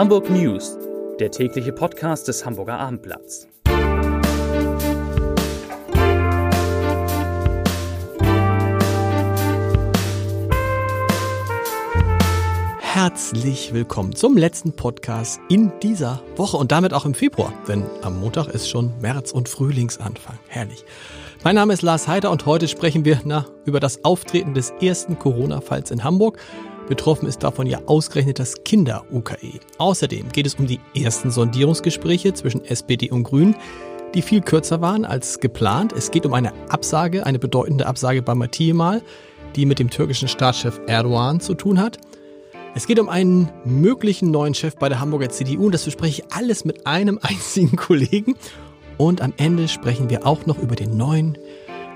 Hamburg 0.00 0.30
News, 0.30 0.78
der 1.18 1.30
tägliche 1.30 1.74
Podcast 1.74 2.26
des 2.26 2.46
Hamburger 2.46 2.78
Abendblatts. 2.78 3.46
Herzlich 12.80 13.74
willkommen 13.74 14.14
zum 14.16 14.38
letzten 14.38 14.72
Podcast 14.72 15.38
in 15.50 15.70
dieser 15.82 16.22
Woche 16.36 16.56
und 16.56 16.72
damit 16.72 16.94
auch 16.94 17.04
im 17.04 17.12
Februar, 17.12 17.52
denn 17.68 17.84
am 18.00 18.20
Montag 18.20 18.48
ist 18.48 18.70
schon 18.70 18.98
März 19.02 19.32
und 19.32 19.50
Frühlingsanfang. 19.50 20.38
Herrlich. 20.48 20.82
Mein 21.42 21.54
Name 21.54 21.72
ist 21.72 21.80
Lars 21.80 22.06
Heider 22.06 22.30
und 22.30 22.44
heute 22.44 22.68
sprechen 22.68 23.06
wir 23.06 23.18
na, 23.24 23.46
über 23.64 23.80
das 23.80 24.04
Auftreten 24.04 24.52
des 24.52 24.74
ersten 24.82 25.18
Corona-Falls 25.18 25.90
in 25.90 26.04
Hamburg. 26.04 26.38
Betroffen 26.86 27.26
ist 27.26 27.42
davon 27.42 27.66
ja 27.66 27.80
ausgerechnet 27.86 28.38
das 28.38 28.62
Kinder-UKE. 28.62 29.58
Außerdem 29.78 30.28
geht 30.32 30.44
es 30.44 30.56
um 30.56 30.66
die 30.66 30.80
ersten 30.94 31.30
Sondierungsgespräche 31.30 32.34
zwischen 32.34 32.62
SPD 32.66 33.10
und 33.10 33.22
Grünen, 33.22 33.56
die 34.12 34.20
viel 34.20 34.42
kürzer 34.42 34.82
waren 34.82 35.06
als 35.06 35.40
geplant. 35.40 35.94
Es 35.94 36.10
geht 36.10 36.26
um 36.26 36.34
eine 36.34 36.52
Absage, 36.68 37.24
eine 37.24 37.38
bedeutende 37.38 37.86
Absage 37.86 38.20
bei 38.20 38.34
Mal, 38.34 39.00
die 39.56 39.64
mit 39.64 39.78
dem 39.78 39.88
türkischen 39.88 40.28
Staatschef 40.28 40.78
Erdogan 40.88 41.40
zu 41.40 41.54
tun 41.54 41.80
hat. 41.80 41.96
Es 42.74 42.86
geht 42.86 43.00
um 43.00 43.08
einen 43.08 43.50
möglichen 43.64 44.30
neuen 44.30 44.52
Chef 44.52 44.76
bei 44.76 44.90
der 44.90 45.00
Hamburger 45.00 45.30
CDU 45.30 45.66
und 45.66 45.72
das 45.72 45.86
bespreche 45.86 46.20
ich 46.20 46.32
alles 46.34 46.66
mit 46.66 46.86
einem 46.86 47.18
einzigen 47.22 47.76
Kollegen. 47.76 48.36
Und 49.00 49.22
am 49.22 49.32
Ende 49.38 49.66
sprechen 49.66 50.10
wir 50.10 50.26
auch 50.26 50.44
noch 50.44 50.58
über 50.58 50.76
den 50.76 50.98
neuen 50.98 51.38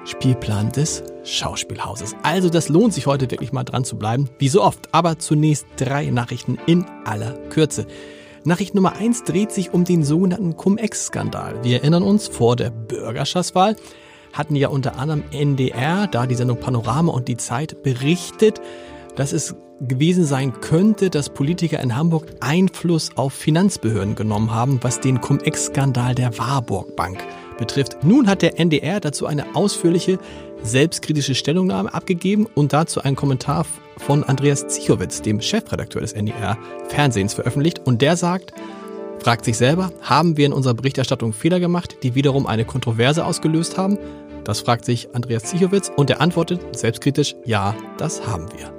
Spielplan 0.06 0.72
des 0.72 1.02
Schauspielhauses. 1.22 2.16
Also 2.22 2.48
das 2.48 2.70
lohnt 2.70 2.94
sich 2.94 3.06
heute 3.06 3.30
wirklich 3.30 3.52
mal 3.52 3.62
dran 3.62 3.84
zu 3.84 3.98
bleiben, 3.98 4.30
wie 4.38 4.48
so 4.48 4.62
oft. 4.62 4.88
Aber 4.92 5.18
zunächst 5.18 5.66
drei 5.76 6.06
Nachrichten 6.06 6.56
in 6.64 6.86
aller 7.04 7.34
Kürze. 7.50 7.86
Nachricht 8.44 8.74
Nummer 8.74 8.94
eins 8.94 9.22
dreht 9.22 9.52
sich 9.52 9.74
um 9.74 9.84
den 9.84 10.02
sogenannten 10.02 10.56
Cum-Ex-Skandal. 10.56 11.62
Wir 11.62 11.80
erinnern 11.80 12.04
uns, 12.04 12.26
vor 12.26 12.56
der 12.56 12.70
Bürgerschaftswahl 12.70 13.76
hatten 14.32 14.56
ja 14.56 14.68
unter 14.68 14.98
anderem 14.98 15.24
NDR, 15.30 16.06
da 16.06 16.26
die 16.26 16.36
Sendung 16.36 16.58
Panorama 16.58 17.12
und 17.12 17.28
die 17.28 17.36
Zeit 17.36 17.82
berichtet, 17.82 18.62
dass 19.14 19.34
es 19.34 19.54
gewesen 19.80 20.24
sein 20.24 20.60
könnte, 20.60 21.10
dass 21.10 21.30
Politiker 21.30 21.80
in 21.80 21.96
Hamburg 21.96 22.26
Einfluss 22.40 23.10
auf 23.16 23.32
Finanzbehörden 23.32 24.14
genommen 24.14 24.52
haben, 24.52 24.78
was 24.82 25.00
den 25.00 25.20
Cum-Ex-Skandal 25.20 26.14
der 26.14 26.36
Warburg 26.38 26.96
Bank 26.96 27.18
betrifft. 27.58 27.98
Nun 28.02 28.28
hat 28.28 28.42
der 28.42 28.58
NDR 28.58 29.00
dazu 29.00 29.26
eine 29.26 29.54
ausführliche, 29.54 30.18
selbstkritische 30.62 31.34
Stellungnahme 31.34 31.92
abgegeben 31.92 32.46
und 32.54 32.72
dazu 32.72 33.02
einen 33.02 33.16
Kommentar 33.16 33.66
von 33.98 34.24
Andreas 34.24 34.66
Zichowitz, 34.68 35.22
dem 35.22 35.40
Chefredakteur 35.40 36.00
des 36.00 36.12
NDR 36.12 36.58
Fernsehens, 36.88 37.34
veröffentlicht. 37.34 37.80
Und 37.84 38.02
der 38.02 38.16
sagt, 38.16 38.52
fragt 39.18 39.44
sich 39.44 39.56
selber, 39.56 39.92
haben 40.00 40.36
wir 40.36 40.46
in 40.46 40.52
unserer 40.52 40.74
Berichterstattung 40.74 41.32
Fehler 41.32 41.60
gemacht, 41.60 41.98
die 42.02 42.14
wiederum 42.14 42.46
eine 42.46 42.64
Kontroverse 42.64 43.24
ausgelöst 43.24 43.78
haben? 43.78 43.98
Das 44.44 44.60
fragt 44.60 44.84
sich 44.84 45.14
Andreas 45.14 45.44
Zichowitz 45.44 45.90
und 45.96 46.10
er 46.10 46.20
antwortet 46.20 46.60
selbstkritisch, 46.76 47.34
ja, 47.44 47.74
das 47.96 48.26
haben 48.26 48.46
wir. 48.52 48.73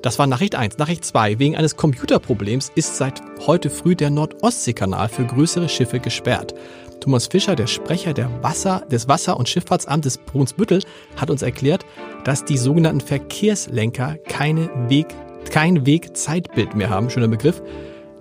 Das 0.00 0.20
war 0.20 0.28
Nachricht 0.28 0.54
1. 0.54 0.78
Nachricht 0.78 1.04
2. 1.04 1.40
Wegen 1.40 1.56
eines 1.56 1.76
Computerproblems 1.76 2.70
ist 2.76 2.96
seit 2.96 3.20
heute 3.46 3.68
früh 3.68 3.96
der 3.96 4.10
Nordostseekanal 4.10 5.08
für 5.08 5.24
größere 5.24 5.68
Schiffe 5.68 5.98
gesperrt. 5.98 6.54
Thomas 7.00 7.26
Fischer, 7.26 7.56
der 7.56 7.66
Sprecher 7.66 8.14
der 8.14 8.30
Wasser, 8.42 8.84
des 8.90 9.08
Wasser- 9.08 9.36
und 9.36 9.48
Schifffahrtsamtes 9.48 10.18
Brunsbüttel, 10.18 10.82
hat 11.16 11.30
uns 11.30 11.42
erklärt, 11.42 11.84
dass 12.22 12.44
die 12.44 12.58
sogenannten 12.58 13.00
Verkehrslenker 13.00 14.18
keine 14.28 14.70
Weg, 14.88 15.08
kein 15.50 15.84
Wegzeitbild 15.84 16.76
mehr 16.76 16.90
haben. 16.90 17.10
Schöner 17.10 17.28
Begriff. 17.28 17.60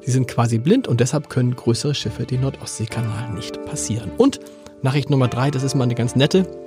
Sie 0.02 0.12
sind 0.12 0.28
quasi 0.28 0.58
blind 0.58 0.88
und 0.88 1.00
deshalb 1.00 1.30
können 1.30 1.56
größere 1.56 1.94
Schiffe 1.94 2.26
den 2.26 2.42
Nordostseekanal 2.42 3.34
nicht 3.34 3.64
passieren. 3.66 4.12
Und 4.18 4.40
Nachricht 4.82 5.12
Nummer 5.12 5.28
3, 5.28 5.52
das 5.52 5.62
ist 5.62 5.76
mal 5.76 5.84
eine 5.84 5.96
ganz 5.96 6.16
nette. 6.16 6.67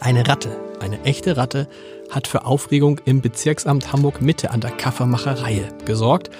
Eine 0.00 0.28
Ratte, 0.28 0.56
eine 0.80 1.02
echte 1.02 1.36
Ratte, 1.36 1.68
hat 2.10 2.28
für 2.28 2.44
Aufregung 2.44 3.00
im 3.04 3.20
Bezirksamt 3.20 3.92
Hamburg 3.92 4.22
Mitte 4.22 4.50
an 4.52 4.60
der 4.60 4.70
Kaffermacherei 4.70 5.68
gesorgt. 5.84 6.30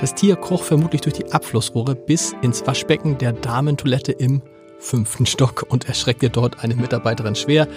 Das 0.00 0.14
Tier 0.14 0.36
kroch 0.36 0.62
vermutlich 0.62 1.02
durch 1.02 1.14
die 1.14 1.30
Abflussrohre 1.30 1.94
bis 1.94 2.34
ins 2.40 2.66
Waschbecken 2.66 3.18
der 3.18 3.32
Damentoilette 3.32 4.12
im 4.12 4.40
fünften 4.78 5.26
Stock 5.26 5.66
und 5.68 5.88
erschreckte 5.88 6.30
dort 6.30 6.64
eine 6.64 6.74
Mitarbeiterin 6.74 7.34
schwer. 7.34 7.68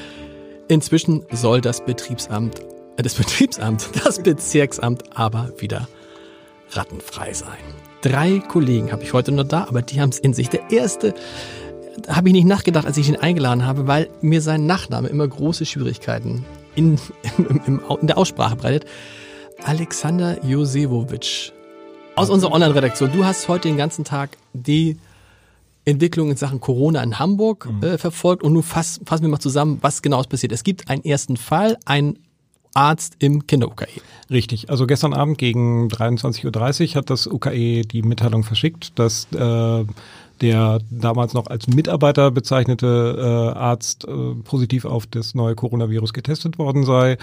Inzwischen 0.70 1.26
soll 1.32 1.62
das 1.62 1.84
Betriebsamt, 1.84 2.62
äh, 2.98 3.04
das 3.04 3.16
Betriebsamt, 3.16 3.90
das 4.04 4.24
Bezirksamt 4.24 5.04
aber 5.18 5.52
wieder 5.58 5.88
rattenfrei 6.72 7.34
sein. 7.34 7.58
Drei 8.02 8.40
Kollegen 8.40 8.92
habe 8.92 9.04
ich 9.04 9.12
heute 9.12 9.34
noch 9.34 9.44
da, 9.44 9.66
aber 9.68 9.82
die 9.82 10.00
haben 10.00 10.12
es 10.12 10.20
in 10.20 10.34
sich. 10.34 10.50
Der 10.50 10.72
erste 10.72 11.14
habe 12.08 12.30
ich 12.30 12.34
nicht 12.34 12.48
nachgedacht, 12.48 12.86
als 12.86 12.98
ich 12.98 13.10
ihn 13.10 13.16
eingeladen 13.16 13.66
habe, 13.66 13.88
weil 13.88 14.10
mir 14.22 14.42
sein 14.42 14.66
Nachname 14.66 15.08
immer 15.08 15.28
große 15.28 15.66
Schwierigkeiten 15.66 16.46
in, 16.76 17.00
in, 17.38 17.80
in 17.80 18.08
der 18.08 18.18
Aussprache 18.18 18.56
bereitet. 18.56 18.86
Alexander 19.64 20.44
Josewovic 20.46 21.52
aus 22.16 22.30
unserer 22.30 22.52
Online-Redaktion. 22.52 23.12
Du 23.12 23.26
hast 23.26 23.48
heute 23.48 23.68
den 23.68 23.78
ganzen 23.78 24.04
Tag 24.04 24.38
die 24.54 24.98
Entwicklung 25.86 26.30
in 26.30 26.38
Sachen 26.38 26.60
Corona 26.60 27.02
in 27.02 27.20
Hamburg 27.20 27.68
mhm. 27.70 27.84
äh, 27.84 27.98
verfolgt 27.98 28.44
und 28.44 28.54
nun 28.54 28.64
fass, 28.64 29.00
fassen 29.06 29.24
wir 29.24 29.30
mal 29.30 29.40
zusammen, 29.40 29.80
was 29.82 30.02
genau 30.02 30.20
ist 30.20 30.30
passiert. 30.30 30.52
Es 30.52 30.64
gibt 30.64 30.90
einen 30.90 31.04
ersten 31.04 31.38
Fall, 31.38 31.78
ein 31.86 32.20
Arzt 32.74 33.16
im 33.20 33.48
Kinder-UKE. 33.48 34.02
Richtig. 34.30 34.70
Also 34.70 34.86
gestern 34.88 35.14
Abend 35.14 35.38
gegen 35.38 35.88
23.30 35.88 36.90
Uhr 36.90 36.96
hat 36.96 37.10
das 37.10 37.28
UKE 37.28 37.82
die 37.82 38.02
Mitteilung 38.02 38.44
verschickt, 38.44 38.98
dass 39.00 39.28
äh, 39.34 39.86
der 40.42 40.80
damals 40.90 41.34
noch 41.34 41.48
als 41.48 41.68
Mitarbeiter 41.68 42.32
bezeichnete 42.32 43.16
äh, 43.18 43.58
Arzt 43.58 44.06
äh, 44.06 44.36
positiv 44.44 44.86
auf 44.86 45.08
das 45.08 45.36
neue 45.36 45.56
Coronavirus 45.56 46.14
getestet 46.14 46.58
worden 46.58 46.84
sei 46.84 47.18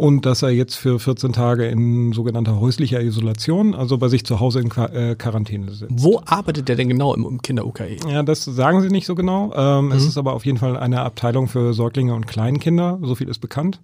und 0.00 0.24
dass 0.24 0.40
er 0.40 0.48
jetzt 0.48 0.76
für 0.76 0.98
14 0.98 1.34
Tage 1.34 1.66
in 1.66 2.12
sogenannter 2.12 2.58
häuslicher 2.58 3.02
Isolation, 3.02 3.74
also 3.74 3.98
bei 3.98 4.08
sich 4.08 4.24
zu 4.24 4.40
Hause 4.40 4.60
in 4.60 4.70
Quar 4.70 4.92
äh, 4.94 5.14
Quarantäne 5.14 5.70
sitzt. 5.72 5.92
Wo 5.94 6.22
arbeitet 6.24 6.68
der 6.68 6.76
denn 6.76 6.88
genau 6.88 7.14
im, 7.14 7.26
im 7.26 7.42
Kinder-UKE? 7.42 7.96
Ja, 8.08 8.22
das 8.22 8.44
sagen 8.44 8.80
sie 8.80 8.88
nicht 8.88 9.06
so 9.06 9.14
genau. 9.14 9.52
Ähm, 9.54 9.86
mhm. 9.86 9.92
Es 9.92 10.06
ist 10.06 10.16
aber 10.16 10.32
auf 10.32 10.46
jeden 10.46 10.56
Fall 10.56 10.78
eine 10.78 11.02
Abteilung 11.02 11.48
für 11.48 11.74
Säuglinge 11.74 12.14
und 12.14 12.26
Kleinkinder, 12.26 12.98
so 13.02 13.14
viel 13.14 13.28
ist 13.28 13.40
bekannt. 13.40 13.80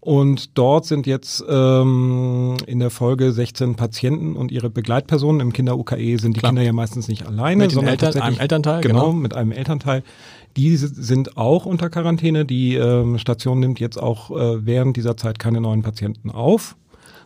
Und 0.00 0.56
dort 0.56 0.86
sind 0.86 1.06
jetzt 1.06 1.44
ähm, 1.46 2.56
in 2.66 2.78
der 2.78 2.88
Folge 2.88 3.32
16 3.32 3.76
Patienten 3.76 4.34
und 4.34 4.50
ihre 4.50 4.70
Begleitpersonen. 4.70 5.40
Im 5.40 5.52
Kinder-UKE 5.52 6.16
sind 6.18 6.36
die 6.36 6.40
Klar. 6.40 6.52
Kinder 6.52 6.62
ja 6.62 6.72
meistens 6.72 7.06
nicht 7.06 7.26
alleine, 7.26 7.64
mit 7.64 7.72
sondern 7.72 7.92
Eltern, 7.92 8.22
einem 8.22 8.38
Elternteil. 8.38 8.80
Genau, 8.80 9.00
genau, 9.00 9.12
mit 9.12 9.34
einem 9.34 9.52
Elternteil. 9.52 10.02
Die 10.56 10.76
sind 10.76 11.36
auch 11.36 11.66
unter 11.66 11.90
Quarantäne. 11.90 12.46
Die 12.46 12.76
ähm, 12.76 13.18
Station 13.18 13.60
nimmt 13.60 13.78
jetzt 13.78 13.98
auch 13.98 14.30
äh, 14.30 14.64
während 14.64 14.96
dieser 14.96 15.18
Zeit 15.18 15.38
keine 15.38 15.60
neuen 15.60 15.82
Patienten 15.82 16.30
auf. 16.30 16.76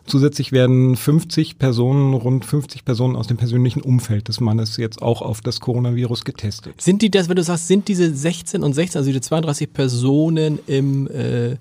Zusätzlich 0.05 0.51
werden 0.51 0.95
50 0.95 1.57
Personen, 1.57 2.13
rund 2.13 2.45
50 2.45 2.85
Personen 2.85 3.15
aus 3.15 3.25
dem 3.25 3.37
persönlichen 3.37 3.81
Umfeld 3.81 4.27
des 4.27 4.39
Mannes 4.39 4.77
jetzt 4.77 5.01
auch 5.01 5.23
auf 5.23 5.41
das 5.41 5.61
Coronavirus 5.61 6.25
getestet. 6.25 6.79
Sind 6.79 7.01
die 7.01 7.09
das, 7.09 7.27
wenn 7.27 7.37
du 7.37 7.43
sagst, 7.43 7.67
sind 7.67 7.87
diese 7.87 8.13
16 8.13 8.61
und 8.61 8.73
16, 8.73 8.99
also 8.99 9.09
diese 9.09 9.21
32 9.21 9.73
Personen 9.73 10.59
im 10.67 11.07
äh, 11.07 11.55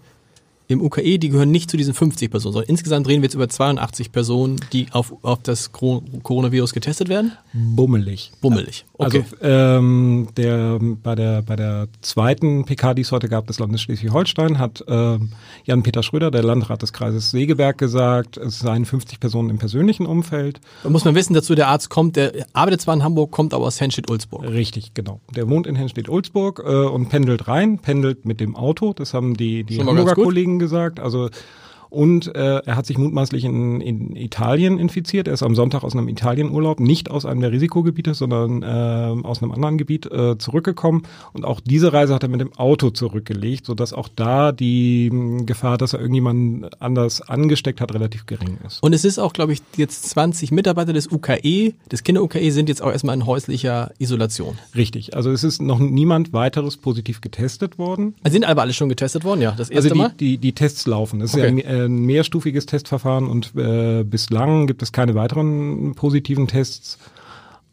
im 0.67 0.81
UKE, 0.81 1.19
die 1.19 1.29
gehören 1.29 1.51
nicht 1.51 1.71
zu 1.71 1.77
diesen 1.77 1.93
50 1.93 2.31
Personen, 2.31 2.55
sondern 2.55 2.71
insgesamt 2.71 3.07
reden 3.07 3.21
wir 3.21 3.27
jetzt 3.27 3.35
über 3.35 3.49
82 3.49 4.13
Personen, 4.13 4.57
die 4.73 4.87
auf, 4.93 5.15
auf 5.23 5.41
das 5.43 5.73
Coronavirus 5.73 6.73
getestet 6.73 7.09
werden? 7.09 7.33
Bummelig. 7.53 8.33
Bummelig. 8.41 8.87
Okay. 8.95 9.25
Also 9.41 9.43
ähm, 9.43 10.29
der, 10.37 10.79
bei, 11.03 11.15
der, 11.15 11.43
bei 11.43 11.57
der 11.57 11.89
zweiten 12.01 12.65
PK, 12.65 12.95
die 12.95 13.03
es 13.03 13.13
heute 13.13 13.29
gab, 13.29 13.47
des 13.47 13.59
Landes 13.59 13.83
Schleswig-Holstein, 13.83 14.59
hat 14.59 14.83
äh, 14.89 15.19
Jan-Peter 15.65 16.03
Schröder, 16.03 16.31
der 16.31 16.43
Landrat 16.43 16.81
des 16.81 16.93
Kreises 16.93 17.31
Segeberg, 17.31 17.77
gesagt, 17.77 18.39
es 18.39 18.59
seien 18.59 18.87
50 18.87 19.21
Personen 19.21 19.51
im 19.51 19.59
persönlichen 19.59 20.07
Umfeld. 20.07 20.61
Da 20.83 20.89
muss 20.89 21.05
man 21.05 21.15
wissen 21.15 21.35
dazu, 21.35 21.55
der 21.55 21.69
Arzt 21.69 21.91
kommt, 21.91 22.17
der 22.17 22.47
arbeitet 22.55 22.81
zwar 22.81 22.95
in 22.95 23.03
Hamburg, 23.03 23.31
kommt 23.31 23.53
aber 23.53 23.67
aus 23.67 23.81
Henstedt-Ulzburg. 23.81 24.45
Richtig, 24.45 24.95
genau. 24.95 25.21
Der 25.37 25.49
wohnt 25.49 25.67
in 25.67 25.77
Henstedt-Ulzburg 25.77 26.63
äh, 26.65 26.87
und 26.87 27.11
pendelt 27.11 27.49
rein, 27.49 27.79
pendelt 27.79 28.25
mit 28.25 28.41
dem 28.41 28.57
Auto. 28.57 28.95
Das 28.95 29.13
haben 29.13 29.37
die, 29.37 29.65
die 29.65 29.79
Hamburger 29.79 30.15
Kollegen 30.15 30.54
gesagt. 30.59 31.01
Also 31.01 31.31
und 31.95 32.35
äh, 32.35 32.59
er 32.59 32.77
hat 32.77 32.87
sich 32.87 32.99
mutmaßlich 32.99 33.45
in, 33.45 33.81
in 33.81 34.17
Italien 34.17 34.79
infiziert. 34.79 35.29
Er 35.29 35.35
ist 35.35 35.43
am 35.43 35.55
Sonntag 35.55 35.85
aus 35.85 35.95
einem 35.95 36.09
Italienurlaub, 36.09 36.81
nicht 36.81 37.11
aus 37.11 37.25
einem 37.25 37.41
der 37.41 37.53
Risikogebiete, 37.53 38.15
sondern 38.15 38.63
äh, 38.63 39.27
aus 39.27 39.43
einem 39.43 39.53
anderen 39.53 39.79
Gebiet 39.79 40.11
äh, 40.11 40.37
zurückgekommen. 40.37 41.05
Und 41.33 41.45
auch 41.45 41.61
diese 41.61 41.93
Reise 41.93 42.15
hat 42.15 42.25
er 42.25 42.29
mit 42.29 42.41
dem 42.41 42.53
Auto 42.55 42.91
zurückgelegt, 42.91 43.67
sodass 43.67 43.93
auch 43.93 44.09
da 44.09 44.51
die 44.51 45.09
mh, 45.11 45.39
hm, 45.39 45.47
Gefahr, 45.47 45.79
dass 45.79 45.93
er 45.93 46.01
irgendjemanden 46.01 46.69
anders 46.81 47.23
angesteckt 47.23 47.81
hat, 47.81 47.95
relativ 47.95 48.27
gering 48.27 48.59
ist. 48.67 48.83
Und 48.83 48.93
es 48.93 49.05
ist 49.05 49.19
auch, 49.19 49.33
glaube 49.33 49.53
ich, 49.53 49.63
jetzt 49.77 50.09
20 50.11 50.51
Mitarbeiter 50.51 50.93
des 50.93 51.11
UKE, 51.11 51.75
des 51.91 52.03
Kinder-UKE 52.03 52.51
sind 52.51 52.69
jetzt 52.69 52.83
auch 52.83 52.91
erstmal 52.91 53.15
in 53.15 53.25
häuslicher 53.25 53.93
Isolation. 53.99 54.59
Richtig. 54.75 55.15
Also 55.15 55.31
es 55.31 55.45
ist 55.45 55.63
noch 55.63 55.79
niemand 55.79 56.33
weiteres 56.33 56.77
positiv 56.77 57.21
getestet 57.21 57.79
worden. 57.79 58.15
Also 58.25 58.35
sind 58.35 58.45
aber 58.45 58.63
alle 58.63 58.73
schon 58.73 58.89
getestet 58.89 59.23
worden, 59.23 59.43
ja? 59.43 59.53
Das 59.53 59.71
erste 59.71 59.77
also 59.77 59.89
die, 59.91 59.99
Mal? 59.99 60.13
Die, 60.19 60.39
die 60.39 60.53
Tests 60.53 60.87
laufen. 60.87 61.21
Das 61.21 61.35
okay. 61.35 61.57
ist 61.57 61.65
ja 61.65 61.84
ein 61.87 62.05
mehrstufiges 62.05 62.67
Testverfahren 62.67 63.27
und 63.27 63.53
äh, 63.57 64.05
bislang 64.05 64.67
gibt 64.67 64.83
es 64.83 64.93
keine 64.93 65.15
weiteren 65.15 65.95
positiven 65.95 66.49
Tests. 66.49 66.99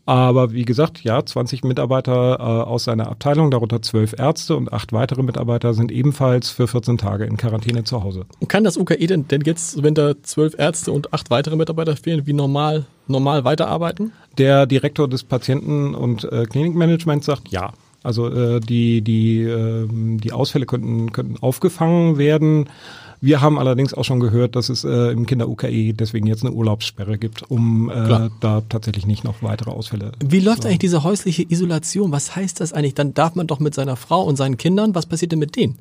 Aber 0.05 0.51
wie 0.51 0.65
gesagt, 0.65 1.03
ja, 1.03 1.23
20 1.23 1.63
Mitarbeiter 1.63 2.37
äh, 2.39 2.43
aus 2.43 2.85
seiner 2.85 3.07
Abteilung, 3.07 3.51
darunter 3.51 3.81
zwölf 3.81 4.13
Ärzte 4.17 4.55
und 4.55 4.73
acht 4.73 4.93
weitere 4.93 5.21
Mitarbeiter 5.21 5.73
sind 5.73 5.91
ebenfalls 5.91 6.49
für 6.49 6.67
14 6.67 6.97
Tage 6.97 7.25
in 7.25 7.37
Quarantäne 7.37 7.83
zu 7.83 8.03
Hause. 8.03 8.25
Und 8.39 8.47
kann 8.47 8.63
das 8.63 8.77
UKE 8.77 9.05
denn, 9.07 9.27
denn 9.27 9.41
jetzt, 9.45 9.83
wenn 9.83 9.93
da 9.93 10.21
zwölf 10.23 10.55
Ärzte 10.57 10.91
und 10.91 11.13
acht 11.13 11.29
weitere 11.29 11.55
Mitarbeiter 11.55 11.95
fehlen, 11.95 12.25
wie 12.25 12.33
normal, 12.33 12.85
normal 13.07 13.43
weiterarbeiten? 13.43 14.11
Der 14.37 14.65
Direktor 14.65 15.07
des 15.07 15.23
Patienten- 15.23 15.93
und 15.93 16.23
äh, 16.31 16.45
Klinikmanagements 16.45 17.27
sagt 17.27 17.49
ja. 17.49 17.71
Also 18.03 18.29
äh, 18.29 18.59
die, 18.59 19.03
die, 19.03 19.43
äh, 19.43 19.87
die 19.89 20.31
Ausfälle 20.31 20.65
könnten, 20.65 21.11
könnten 21.11 21.37
aufgefangen 21.41 22.17
werden. 22.17 22.67
Wir 23.23 23.39
haben 23.39 23.59
allerdings 23.59 23.93
auch 23.93 24.03
schon 24.03 24.19
gehört, 24.19 24.55
dass 24.55 24.69
es 24.69 24.83
äh, 24.83 25.11
im 25.11 25.27
Kinder-UKE 25.27 25.93
deswegen 25.93 26.25
jetzt 26.25 26.43
eine 26.43 26.53
Urlaubssperre 26.53 27.19
gibt, 27.19 27.43
um 27.51 27.87
äh, 27.91 28.29
da 28.39 28.61
tatsächlich 28.67 29.05
nicht 29.05 29.23
noch 29.23 29.43
weitere 29.43 29.69
Ausfälle. 29.69 30.13
Wie 30.25 30.39
läuft 30.39 30.65
eigentlich 30.65 30.79
diese 30.79 31.03
häusliche 31.03 31.43
Isolation? 31.47 32.11
Was 32.11 32.35
heißt 32.35 32.59
das 32.59 32.73
eigentlich? 32.73 32.95
Dann 32.95 33.13
darf 33.13 33.35
man 33.35 33.45
doch 33.45 33.59
mit 33.59 33.75
seiner 33.75 33.95
Frau 33.95 34.23
und 34.23 34.37
seinen 34.37 34.57
Kindern, 34.57 34.95
was 34.95 35.05
passiert 35.05 35.31
denn 35.33 35.39
mit 35.39 35.55
denen? 35.55 35.75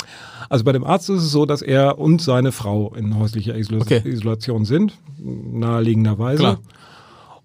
Also 0.50 0.64
bei 0.64 0.72
dem 0.72 0.84
Arzt 0.84 1.08
ist 1.08 1.22
es 1.22 1.30
so, 1.30 1.46
dass 1.46 1.62
er 1.62 1.98
und 1.98 2.20
seine 2.20 2.52
Frau 2.52 2.94
in 2.94 3.18
häuslicher 3.18 3.56
Isol 3.56 3.80
okay. 3.80 4.02
Isolation 4.04 4.66
sind, 4.66 4.98
naheliegenderweise. 5.18 6.40
Klar. 6.40 6.58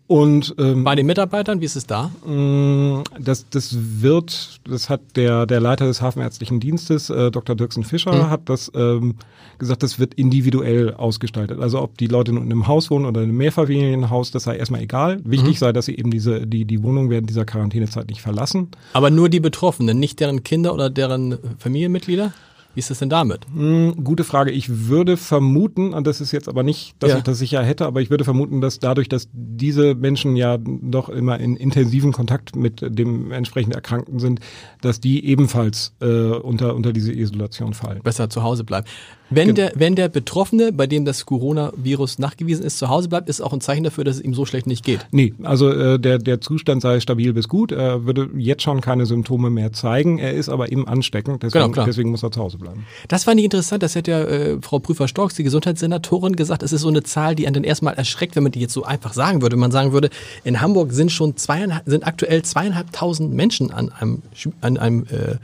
Und 0.08 0.54
ähm, 0.60 0.84
bei 0.84 0.94
den 0.94 1.08
Mitarbeitern, 1.08 1.62
wie 1.62 1.66
ist 1.66 1.76
es 1.76 1.88
da? 1.88 2.12
Mm, 2.26 3.02
das, 3.20 3.50
das 3.50 3.76
wird, 3.76 4.60
das 4.64 4.88
hat 4.88 5.02
der, 5.16 5.48
der 5.48 5.60
Leiter 5.60 5.88
des 5.88 6.00
Hafenärztlichen 6.00 6.60
Dienstes, 6.60 7.10
äh, 7.10 7.32
Dr. 7.32 7.56
Dirksen 7.56 7.84
Fischer, 7.84 8.14
mhm. 8.14 8.30
hat 8.30 8.42
das 8.46 8.72
ähm, 8.76 9.16
gesagt, 9.58 9.82
das 9.82 9.98
wird 9.98 10.14
individuell 10.14 10.94
ausgestaltet. 10.94 11.60
Also 11.60 11.82
ob 11.82 11.98
die 11.98 12.06
Leute 12.06 12.32
in 12.32 12.38
einem 12.38 12.68
Haus 12.68 12.92
wohnen 12.92 13.06
oder 13.06 13.22
in 13.22 13.30
einem 13.30 13.38
Mehrfamilienhaus, 13.38 14.30
das 14.30 14.44
sei 14.44 14.58
erstmal 14.58 14.82
egal. 14.82 15.22
Wichtig 15.24 15.56
mhm. 15.56 15.60
sei, 15.60 15.74
dass 15.74 15.86
sie 15.86 15.96
eben 15.96 16.12
diese, 16.12 16.46
die, 16.46 16.66
die 16.66 16.84
Wohnung 16.84 17.10
während 17.10 17.28
dieser 17.28 17.46
Quarantänezeit 17.46 18.08
nicht 18.08 18.22
verlassen. 18.22 18.70
Aber 18.94 19.10
nur 19.10 19.30
die 19.30 19.40
Betroffenen, 19.40 20.00
nicht 20.00 20.20
deren 20.20 20.44
Kinder 20.44 20.76
oder 20.76 20.92
deren 20.92 21.40
Familienmitglieder? 21.58 22.32
Wie 22.76 22.80
ist 22.80 22.90
das 22.90 23.00
denn 23.00 23.10
damit? 23.10 23.48
Hm, 23.54 24.04
gute 24.04 24.26
Frage. 24.26 24.52
Ich 24.52 24.88
würde 24.88 25.16
vermuten, 25.16 25.94
und 25.94 26.06
das 26.06 26.20
ist 26.20 26.34
jetzt 26.34 26.50
aber 26.50 26.62
nicht, 26.62 26.96
dass 27.00 27.12
ja. 27.12 27.18
ich 27.18 27.24
das 27.24 27.38
sicher 27.40 27.64
hätte, 27.64 27.86
aber 27.86 28.02
ich 28.02 28.10
würde 28.10 28.26
vermuten, 28.26 28.60
dass 28.60 28.80
dadurch, 28.80 29.08
dass 29.08 29.30
diese 29.32 29.96
Menschen 29.96 30.36
ja 30.36 30.58
doch 30.60 31.08
immer 31.08 31.40
in 31.40 31.56
intensiven 31.56 32.12
Kontakt 32.12 32.56
mit 32.56 32.82
dem 32.82 33.32
entsprechend 33.32 33.74
Erkrankten 33.74 34.20
sind, 34.20 34.42
dass 34.82 35.00
die 35.00 35.26
ebenfalls 35.26 35.94
äh, 36.02 36.06
unter, 36.06 36.76
unter 36.76 36.92
diese 36.92 37.14
Isolation 37.14 37.74
fallen. 37.74 38.02
Besser 38.04 38.30
zu 38.30 38.44
Hause 38.44 38.66
bleiben. 38.66 38.88
Wenn, 39.30 39.56
der, 39.56 39.72
wenn 39.76 39.96
der 39.96 40.10
Betroffene, 40.10 40.72
bei 40.72 40.88
dem 40.88 41.06
das 41.06 41.26
Coronavirus 41.26 42.20
nachgewiesen 42.20 42.64
ist, 42.64 42.78
zu 42.78 42.90
Hause 42.90 43.10
bleibt, 43.10 43.28
ist 43.30 43.42
auch 43.42 43.54
ein 43.54 43.62
Zeichen 43.62 43.84
dafür, 43.84 44.04
dass 44.04 44.18
es 44.18 44.22
ihm 44.22 44.34
so 44.34 44.46
schlecht 44.46 44.68
nicht 44.68 44.86
geht. 44.86 45.08
Nee, 45.12 45.34
also 45.44 45.72
äh, 45.72 46.00
der, 46.00 46.20
der 46.20 46.42
Zustand 46.42 46.82
sei 46.82 47.00
stabil 47.00 47.34
bis 47.34 47.48
gut. 47.48 47.72
Er 47.72 48.06
würde 48.06 48.30
jetzt 48.38 48.64
schon 48.64 48.82
keine 48.82 49.06
Symptome 49.06 49.50
mehr 49.50 49.74
zeigen. 49.74 50.20
Er 50.20 50.34
ist 50.34 50.50
aber 50.50 50.72
eben 50.72 50.88
ansteckend. 50.88 51.44
Deswegen, 51.44 51.72
genau, 51.72 51.86
deswegen 51.86 52.12
muss 52.12 52.24
er 52.24 52.32
zu 52.32 52.42
Hause 52.42 52.58
bleiben. 52.58 52.86
Das 53.08 53.24
fand 53.24 53.40
ich 53.40 53.46
interessant. 53.46 53.82
Das 53.82 53.96
hat 53.96 54.08
ja 54.08 54.22
äh, 54.22 54.58
Frau 54.62 54.80
Prüfer-Storks, 54.80 55.36
die 55.36 55.44
Gesundheitssenatorin, 55.44 56.36
gesagt. 56.36 56.62
Es 56.64 56.72
ist 56.72 56.82
so 56.82 56.90
eine 56.90 57.04
Zahl, 57.04 57.36
die 57.36 57.48
einen 57.48 57.56
dann 57.56 57.64
erstmal 57.64 57.96
erschreckt, 57.96 58.36
wenn 58.36 58.44
man 58.44 58.52
die 58.52 58.60
jetzt 58.60 58.74
so 58.74 58.84
einfach 58.84 59.14
sagen 59.14 59.42
würde. 59.42 59.56
Man 59.56 59.72
sagen 59.72 59.92
würde, 59.92 60.10
in 60.44 60.62
Hamburg 60.62 60.94
sind 60.94 61.12
schon 61.12 61.36
zweieinhalb, 61.36 61.84
sind 61.86 62.06
aktuell 62.06 62.44
zweieinhalbtausend 62.44 63.34
Menschen 63.34 63.72
an 63.72 63.92
einem, 63.92 64.22
an 64.62 64.78
einem 64.78 65.06
äh, 65.10 65.36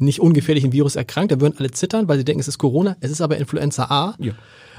nicht 0.00 0.20
ungefährlichen 0.20 0.72
Virus 0.72 0.96
erkrankt. 0.96 1.32
Da 1.32 1.40
würden 1.40 1.54
alle 1.58 1.70
zittern, 1.70 2.08
weil 2.08 2.18
sie 2.18 2.24
denken, 2.24 2.40
es 2.40 2.48
ist 2.48 2.58
Corona. 2.58 2.96
Es 3.00 3.10
ist 3.10 3.20
aber 3.20 3.36
Influenza 3.36 3.84
A. 3.84 4.14
Ja. 4.18 4.32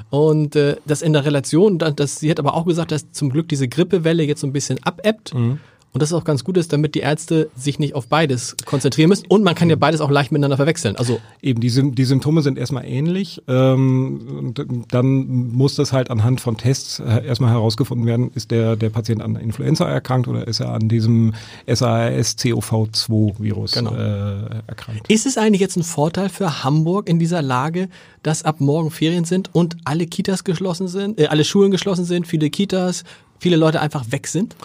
Und 0.09 0.56
äh, 0.56 0.77
das 0.85 1.01
in 1.01 1.13
der 1.13 1.25
Relation, 1.25 1.77
das, 1.77 2.19
sie 2.19 2.29
hat 2.29 2.39
aber 2.39 2.56
auch 2.56 2.65
gesagt, 2.65 2.91
dass 2.91 3.12
zum 3.12 3.29
Glück 3.29 3.47
diese 3.47 3.68
Grippewelle 3.68 4.23
jetzt 4.23 4.41
so 4.41 4.47
ein 4.47 4.53
bisschen 4.53 4.81
abebbt. 4.83 5.33
Mhm. 5.33 5.59
Und 5.93 6.01
das 6.01 6.09
ist 6.09 6.13
auch 6.13 6.23
ganz 6.23 6.43
gut 6.43 6.57
ist, 6.57 6.73
damit 6.73 6.95
die 6.95 6.99
Ärzte 6.99 7.49
sich 7.55 7.79
nicht 7.79 7.95
auf 7.95 8.07
beides 8.07 8.55
konzentrieren 8.65 9.09
müssen. 9.09 9.25
Und 9.27 9.43
man 9.43 9.55
kann 9.55 9.69
ja 9.69 9.75
beides 9.75 10.01
auch 10.01 10.09
leicht 10.09 10.31
miteinander 10.31 10.57
verwechseln. 10.57 10.95
Also 10.95 11.19
eben 11.41 11.59
die, 11.59 11.91
die 11.91 12.05
Symptome 12.05 12.41
sind 12.41 12.57
erstmal 12.57 12.85
ähnlich. 12.85 13.41
Ähm, 13.47 14.53
dann 14.89 15.51
muss 15.51 15.75
das 15.75 15.93
halt 15.93 16.09
anhand 16.09 16.41
von 16.41 16.57
Tests 16.57 16.99
äh, 16.99 17.25
erstmal 17.25 17.51
herausgefunden 17.51 18.07
werden, 18.07 18.31
ist 18.33 18.51
der 18.51 18.75
der 18.75 18.89
Patient 18.89 19.21
an 19.21 19.35
Influenza 19.35 19.88
erkrankt 19.88 20.27
oder 20.27 20.47
ist 20.47 20.59
er 20.59 20.73
an 20.73 20.89
diesem 20.89 21.33
SARS-CoV-2-Virus 21.67 23.73
genau. 23.73 23.95
äh, 23.95 24.61
erkrankt. 24.67 25.09
Ist 25.09 25.25
es 25.25 25.38
eigentlich 25.38 25.61
jetzt 25.61 25.77
ein 25.77 25.83
Vorteil 25.83 26.29
für 26.29 26.63
Hamburg 26.63 27.09
in 27.09 27.19
dieser 27.19 27.41
Lage, 27.41 27.89
dass 28.23 28.43
ab 28.43 28.61
morgen 28.61 28.91
Ferien 28.91 29.25
sind 29.25 29.53
und 29.53 29.77
alle 29.83 30.07
Kitas 30.07 30.43
geschlossen 30.43 30.88
sind, 30.88 31.19
äh, 31.19 31.27
alle 31.27 31.43
Schulen 31.43 31.71
geschlossen 31.71 32.05
sind, 32.05 32.27
viele 32.27 32.49
Kitas, 32.49 33.03
viele 33.39 33.55
Leute 33.55 33.81
einfach 33.81 34.11
weg 34.11 34.27
sind? 34.27 34.55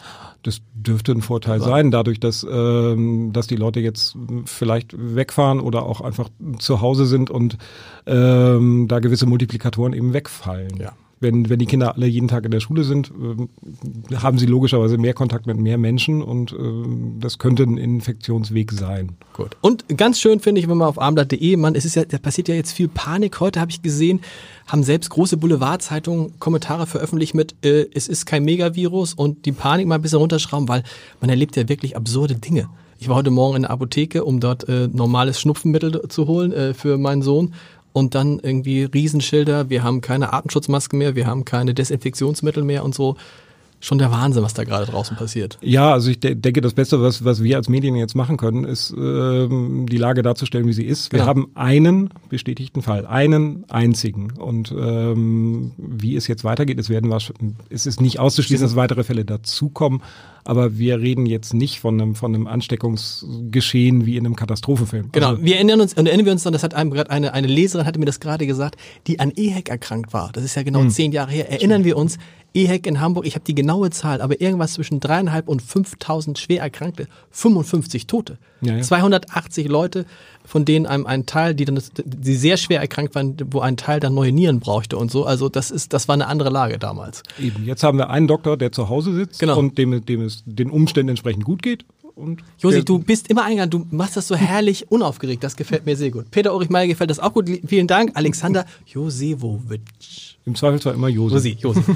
Das 0.42 0.60
dürfte 0.86 1.12
ein 1.12 1.22
Vorteil 1.22 1.60
sein, 1.60 1.90
dadurch, 1.90 2.20
dass, 2.20 2.46
ähm, 2.48 3.32
dass 3.32 3.46
die 3.46 3.56
Leute 3.56 3.80
jetzt 3.80 4.16
vielleicht 4.44 4.94
wegfahren 4.96 5.60
oder 5.60 5.84
auch 5.84 6.00
einfach 6.00 6.28
zu 6.58 6.80
Hause 6.80 7.06
sind 7.06 7.30
und 7.30 7.58
ähm, 8.06 8.86
da 8.88 8.98
gewisse 9.00 9.26
Multiplikatoren 9.26 9.92
eben 9.92 10.12
wegfallen. 10.12 10.76
Ja 10.78 10.92
wenn, 11.18 11.48
wenn 11.48 11.58
die 11.58 11.66
Kinder 11.66 11.94
alle 11.94 12.06
jeden 12.06 12.28
Tag 12.28 12.44
in 12.44 12.50
der 12.50 12.60
Schule 12.60 12.84
sind, 12.84 13.10
äh, 13.10 14.16
haben 14.16 14.38
sie 14.38 14.46
logischerweise 14.46 14.98
mehr 14.98 15.14
Kontakt 15.14 15.46
mit 15.46 15.56
mehr 15.56 15.78
Menschen 15.78 16.22
und 16.22 16.52
äh, 16.52 16.56
das 17.18 17.38
könnte 17.38 17.62
ein 17.62 17.78
Infektionsweg 17.78 18.72
sein. 18.72 19.16
Gut. 19.32 19.56
Und 19.62 19.84
ganz 19.96 20.20
schön 20.20 20.40
finde 20.40 20.60
ich, 20.60 20.68
wenn 20.68 20.76
man 20.76 20.88
auf 20.88 21.00
abendblatt.de, 21.00 21.56
man, 21.56 21.74
es 21.74 21.84
ist 21.84 21.96
ja, 21.96 22.04
da 22.04 22.18
passiert 22.18 22.48
ja 22.48 22.54
jetzt 22.54 22.72
viel 22.72 22.88
Panik. 22.88 23.40
Heute 23.40 23.60
habe 23.60 23.70
ich 23.70 23.80
gesehen, 23.80 24.20
haben 24.66 24.82
selbst 24.82 25.08
große 25.10 25.38
Boulevardzeitungen 25.38 26.38
Kommentare 26.38 26.86
veröffentlicht 26.86 27.34
mit, 27.34 27.54
äh, 27.64 27.86
es 27.94 28.08
ist 28.08 28.26
kein 28.26 28.44
Megavirus 28.44 29.14
und 29.14 29.46
die 29.46 29.52
Panik 29.52 29.86
mal 29.86 29.94
ein 29.94 30.02
bisschen 30.02 30.18
runterschrauben, 30.18 30.68
weil 30.68 30.82
man 31.20 31.30
erlebt 31.30 31.56
ja 31.56 31.68
wirklich 31.68 31.96
absurde 31.96 32.34
Dinge. 32.34 32.68
Ich 32.98 33.08
war 33.08 33.16
heute 33.16 33.30
Morgen 33.30 33.56
in 33.56 33.62
der 33.62 33.70
Apotheke, 33.70 34.24
um 34.24 34.40
dort 34.40 34.68
äh, 34.68 34.88
normales 34.88 35.38
Schnupfenmittel 35.38 36.08
zu 36.08 36.26
holen 36.26 36.52
äh, 36.52 36.72
für 36.72 36.96
meinen 36.96 37.20
Sohn 37.22 37.52
und 37.96 38.14
dann 38.14 38.40
irgendwie 38.42 38.82
Riesenschilder, 38.84 39.70
wir 39.70 39.82
haben 39.82 40.02
keine 40.02 40.34
Atemschutzmaske 40.34 40.94
mehr, 40.96 41.16
wir 41.16 41.26
haben 41.26 41.46
keine 41.46 41.72
Desinfektionsmittel 41.72 42.62
mehr 42.62 42.84
und 42.84 42.94
so 42.94 43.16
schon 43.80 43.96
der 43.96 44.10
Wahnsinn, 44.10 44.42
was 44.42 44.52
da 44.52 44.64
gerade 44.64 44.84
draußen 44.84 45.16
passiert. 45.16 45.56
Ja, 45.62 45.94
also 45.94 46.10
ich 46.10 46.20
de 46.20 46.34
denke, 46.34 46.60
das 46.60 46.74
Beste, 46.74 47.00
was, 47.00 47.24
was 47.24 47.42
wir 47.42 47.56
als 47.56 47.70
Medien 47.70 47.96
jetzt 47.96 48.14
machen 48.14 48.36
können, 48.36 48.64
ist 48.64 48.90
ähm, 48.90 49.86
die 49.88 49.96
Lage 49.96 50.20
darzustellen, 50.20 50.66
wie 50.66 50.74
sie 50.74 50.84
ist. 50.84 51.10
Wir 51.10 51.20
genau. 51.20 51.28
haben 51.28 51.50
einen 51.54 52.10
bestätigten 52.28 52.82
Fall, 52.82 53.06
einen 53.06 53.64
einzigen. 53.70 54.32
Und 54.32 54.74
ähm, 54.78 55.72
wie 55.78 56.16
es 56.16 56.26
jetzt 56.26 56.44
weitergeht, 56.44 56.78
es 56.78 56.90
werden 56.90 57.10
es 57.70 57.86
ist 57.86 58.02
nicht 58.02 58.18
auszuschließen, 58.18 58.66
dass 58.66 58.76
weitere 58.76 59.04
Fälle 59.04 59.24
dazukommen. 59.24 60.02
Aber 60.46 60.78
wir 60.78 61.00
reden 61.00 61.26
jetzt 61.26 61.54
nicht 61.54 61.80
von 61.80 62.00
einem, 62.00 62.14
von 62.14 62.34
einem 62.34 62.46
Ansteckungsgeschehen 62.46 64.06
wie 64.06 64.16
in 64.16 64.26
einem 64.26 64.36
Katastrophenfilm. 64.36 65.10
Genau, 65.12 65.30
also, 65.30 65.42
wir 65.42 65.56
erinnern 65.56 65.80
uns, 65.80 65.94
und 65.94 66.06
erinnern 66.06 66.26
wir 66.26 66.32
uns 66.32 66.42
dann, 66.42 66.52
das 66.52 66.62
hat 66.62 66.74
einem 66.74 66.90
gerade 66.90 67.10
eine, 67.10 67.34
eine 67.34 67.46
Leserin 67.46 67.86
hatte 67.86 67.98
mir 67.98 68.06
das 68.06 68.20
gerade 68.20 68.46
gesagt, 68.46 68.76
die 69.06 69.20
an 69.20 69.32
EHEC 69.34 69.68
erkrankt 69.68 70.12
war. 70.12 70.30
Das 70.32 70.44
ist 70.44 70.54
ja 70.54 70.62
genau 70.62 70.80
hm. 70.80 70.90
zehn 70.90 71.12
Jahre 71.12 71.30
her. 71.32 71.50
Erinnern 71.50 71.84
wir 71.84 71.96
uns, 71.96 72.18
EHEC 72.56 72.86
in 72.86 73.00
Hamburg, 73.00 73.26
ich 73.26 73.34
habe 73.34 73.44
die 73.44 73.54
genaue 73.54 73.90
Zahl, 73.90 74.22
aber 74.22 74.40
irgendwas 74.40 74.72
zwischen 74.72 74.98
dreieinhalb 74.98 75.48
und 75.48 75.60
5000 75.60 76.38
schwer 76.38 76.62
Erkrankte, 76.62 77.06
55 77.30 78.06
Tote, 78.06 78.38
ja, 78.62 78.76
ja. 78.76 78.82
280 78.82 79.68
Leute, 79.68 80.06
von 80.46 80.64
denen 80.64 80.86
einem 80.86 81.06
ein 81.06 81.26
Teil, 81.26 81.54
die 81.54 81.64
dann 81.64 81.80
die 82.04 82.34
sehr 82.34 82.56
schwer 82.56 82.80
erkrankt 82.80 83.14
waren, 83.14 83.36
wo 83.50 83.60
ein 83.60 83.76
Teil 83.76 84.00
dann 84.00 84.14
neue 84.14 84.32
Nieren 84.32 84.60
brauchte 84.60 84.96
und 84.96 85.10
so. 85.10 85.24
Also 85.24 85.48
das 85.48 85.70
ist, 85.70 85.92
das 85.92 86.08
war 86.08 86.14
eine 86.14 86.26
andere 86.28 86.50
Lage 86.50 86.78
damals. 86.78 87.22
Eben. 87.38 87.64
Jetzt 87.64 87.82
haben 87.82 87.98
wir 87.98 88.10
einen 88.10 88.28
Doktor, 88.28 88.56
der 88.56 88.72
zu 88.72 88.88
Hause 88.88 89.14
sitzt 89.14 89.40
genau. 89.40 89.58
und 89.58 89.76
dem, 89.76 90.04
dem 90.04 90.22
es 90.22 90.42
den 90.46 90.70
Umständen 90.70 91.10
entsprechend 91.10 91.44
gut 91.44 91.62
geht. 91.62 91.84
Und 92.14 92.42
Josi, 92.58 92.82
du 92.82 92.98
bist 92.98 93.28
immer 93.28 93.44
eingeladen, 93.44 93.70
du 93.70 93.86
machst 93.90 94.16
das 94.16 94.26
so 94.26 94.34
herrlich 94.34 94.90
unaufgeregt, 94.90 95.44
das 95.44 95.54
gefällt 95.54 95.84
mir 95.84 95.96
sehr 95.96 96.10
gut. 96.10 96.30
Peter 96.30 96.54
Ulrich 96.54 96.70
Meyer 96.70 96.86
gefällt 96.86 97.10
das 97.10 97.18
auch 97.18 97.34
gut, 97.34 97.50
vielen 97.66 97.86
Dank. 97.86 98.12
Alexander 98.14 98.64
Josewowitsch. 98.86 100.36
Im 100.46 100.54
Zweifelsfall 100.54 100.94
immer 100.94 101.08
Josi. 101.08 101.34
Josi, 101.34 101.56
Josi. 101.60 101.82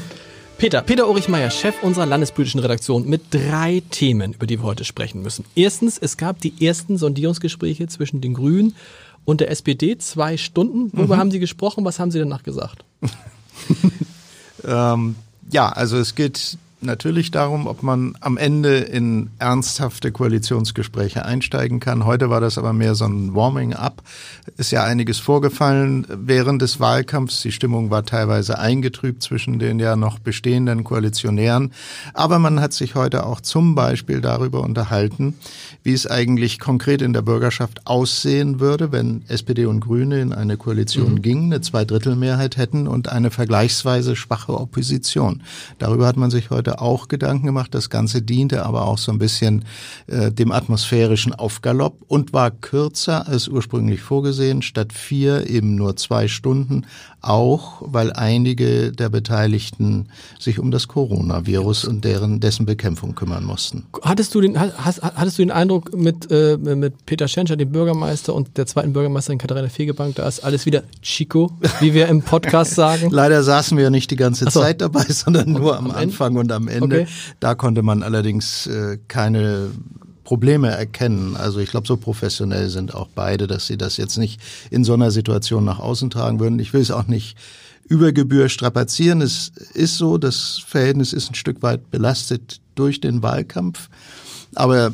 Peter, 0.60 0.82
Peter 0.82 1.08
Ulrich 1.08 1.26
Meyer, 1.26 1.48
Chef 1.48 1.82
unserer 1.82 2.04
landespolitischen 2.04 2.60
Redaktion, 2.60 3.08
mit 3.08 3.22
drei 3.30 3.82
Themen, 3.88 4.34
über 4.34 4.46
die 4.46 4.58
wir 4.58 4.64
heute 4.64 4.84
sprechen 4.84 5.22
müssen. 5.22 5.46
Erstens, 5.54 5.96
es 5.96 6.18
gab 6.18 6.38
die 6.42 6.66
ersten 6.66 6.98
Sondierungsgespräche 6.98 7.86
zwischen 7.86 8.20
den 8.20 8.34
Grünen 8.34 8.76
und 9.24 9.40
der 9.40 9.50
SPD, 9.50 9.96
zwei 9.96 10.36
Stunden. 10.36 10.90
Worüber 10.92 11.16
mhm. 11.16 11.20
haben 11.20 11.30
Sie 11.30 11.38
gesprochen? 11.38 11.86
Was 11.86 11.98
haben 11.98 12.10
Sie 12.10 12.18
danach 12.18 12.42
gesagt? 12.42 12.84
ähm, 14.64 15.16
ja, 15.50 15.70
also 15.70 15.96
es 15.96 16.14
geht 16.14 16.58
natürlich 16.82 17.30
darum, 17.30 17.66
ob 17.66 17.82
man 17.82 18.14
am 18.20 18.36
Ende 18.36 18.78
in 18.78 19.30
ernsthafte 19.38 20.12
Koalitionsgespräche 20.12 21.24
einsteigen 21.24 21.80
kann. 21.80 22.04
Heute 22.04 22.30
war 22.30 22.40
das 22.40 22.58
aber 22.58 22.72
mehr 22.72 22.94
so 22.94 23.04
ein 23.06 23.34
Warming-up. 23.34 24.02
Ist 24.56 24.72
ja 24.72 24.84
einiges 24.84 25.18
vorgefallen 25.18 26.06
während 26.08 26.62
des 26.62 26.80
Wahlkampfs. 26.80 27.42
Die 27.42 27.52
Stimmung 27.52 27.90
war 27.90 28.04
teilweise 28.04 28.58
eingetrübt 28.58 29.22
zwischen 29.22 29.58
den 29.58 29.78
ja 29.78 29.96
noch 29.96 30.18
bestehenden 30.18 30.84
Koalitionären. 30.84 31.72
Aber 32.14 32.38
man 32.38 32.60
hat 32.60 32.72
sich 32.72 32.94
heute 32.94 33.26
auch 33.26 33.40
zum 33.40 33.74
Beispiel 33.74 34.20
darüber 34.20 34.62
unterhalten, 34.62 35.34
wie 35.82 35.92
es 35.92 36.06
eigentlich 36.06 36.58
konkret 36.58 37.02
in 37.02 37.12
der 37.12 37.22
Bürgerschaft 37.22 37.86
aussehen 37.86 38.60
würde, 38.60 38.92
wenn 38.92 39.22
SPD 39.28 39.66
und 39.66 39.80
Grüne 39.80 40.20
in 40.20 40.32
eine 40.32 40.56
Koalition 40.56 41.14
mhm. 41.14 41.22
gingen, 41.22 41.52
eine 41.52 41.60
Zweidrittelmehrheit 41.60 42.56
hätten 42.56 42.86
und 42.86 43.08
eine 43.08 43.30
vergleichsweise 43.30 44.16
schwache 44.16 44.58
Opposition. 44.58 45.42
Darüber 45.78 46.06
hat 46.06 46.16
man 46.16 46.30
sich 46.30 46.50
heute 46.50 46.69
auch 46.78 47.08
Gedanken 47.08 47.46
gemacht. 47.46 47.74
Das 47.74 47.90
Ganze 47.90 48.22
diente 48.22 48.64
aber 48.64 48.86
auch 48.86 48.98
so 48.98 49.12
ein 49.12 49.18
bisschen 49.18 49.64
äh, 50.06 50.30
dem 50.30 50.52
atmosphärischen 50.52 51.34
Aufgalopp 51.34 51.98
und 52.06 52.32
war 52.32 52.50
kürzer 52.50 53.26
als 53.26 53.48
ursprünglich 53.48 54.00
vorgesehen, 54.00 54.62
statt 54.62 54.92
vier 54.92 55.48
eben 55.48 55.74
nur 55.74 55.96
zwei 55.96 56.28
Stunden, 56.28 56.86
auch 57.22 57.82
weil 57.84 58.12
einige 58.12 58.92
der 58.92 59.08
Beteiligten 59.08 60.08
sich 60.38 60.58
um 60.58 60.70
das 60.70 60.88
Coronavirus 60.88 61.84
und 61.84 62.04
deren 62.04 62.40
dessen 62.40 62.66
Bekämpfung 62.66 63.14
kümmern 63.14 63.44
mussten. 63.44 63.86
Hattest 64.02 64.34
du 64.34 64.40
den, 64.40 64.58
hast, 64.58 65.02
hattest 65.02 65.38
du 65.38 65.42
den 65.42 65.50
Eindruck 65.50 65.94
mit, 65.94 66.30
äh, 66.30 66.56
mit 66.56 67.06
Peter 67.06 67.28
Schenscher, 67.28 67.56
dem 67.56 67.72
Bürgermeister 67.72 68.34
und 68.34 68.56
der 68.56 68.66
zweiten 68.66 68.92
Bürgermeisterin 68.92 69.38
Katharina 69.38 69.68
Fegebank, 69.68 70.16
da 70.16 70.26
ist 70.26 70.40
alles 70.40 70.66
wieder 70.66 70.82
Chico, 71.02 71.52
wie 71.80 71.94
wir 71.94 72.08
im 72.08 72.22
Podcast 72.22 72.74
sagen? 72.74 73.10
Leider 73.10 73.42
saßen 73.42 73.76
wir 73.76 73.84
ja 73.84 73.90
nicht 73.90 74.10
die 74.10 74.16
ganze 74.16 74.46
so. 74.46 74.60
Zeit 74.60 74.80
dabei, 74.80 75.04
sondern 75.08 75.52
nur 75.52 75.76
am, 75.76 75.90
am 75.90 75.96
Anfang 75.96 76.36
und 76.36 76.50
am 76.52 76.59
Ende. 76.68 77.02
Okay. 77.02 77.06
Da 77.40 77.54
konnte 77.54 77.82
man 77.82 78.02
allerdings 78.02 78.66
äh, 78.66 78.98
keine 79.08 79.70
Probleme 80.24 80.68
erkennen. 80.68 81.36
Also 81.36 81.58
ich 81.58 81.70
glaube, 81.70 81.88
so 81.88 81.96
professionell 81.96 82.68
sind 82.68 82.94
auch 82.94 83.08
beide, 83.14 83.46
dass 83.46 83.66
sie 83.66 83.76
das 83.76 83.96
jetzt 83.96 84.16
nicht 84.16 84.40
in 84.70 84.84
so 84.84 84.94
einer 84.94 85.10
Situation 85.10 85.64
nach 85.64 85.80
außen 85.80 86.10
tragen 86.10 86.38
würden. 86.38 86.58
Ich 86.60 86.72
will 86.72 86.80
es 86.80 86.90
auch 86.90 87.08
nicht 87.08 87.36
über 87.88 88.12
Gebühr 88.12 88.48
strapazieren. 88.48 89.20
Es 89.20 89.50
ist 89.74 89.96
so, 89.96 90.18
das 90.18 90.62
Verhältnis 90.64 91.12
ist 91.12 91.32
ein 91.32 91.34
Stück 91.34 91.62
weit 91.62 91.90
belastet 91.90 92.60
durch 92.76 93.00
den 93.00 93.24
Wahlkampf. 93.24 93.88
Aber 94.54 94.92